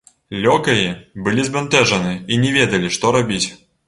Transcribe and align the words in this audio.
Лёкаі 0.43 0.85
былі 1.27 1.45
збянтэжаны 1.49 2.13
і 2.33 2.39
не 2.47 2.55
ведалі, 2.57 2.89
што 2.97 3.13
рабіць. 3.17 3.43